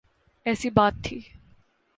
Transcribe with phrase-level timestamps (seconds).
[0.45, 1.19] ایسی بات تھی۔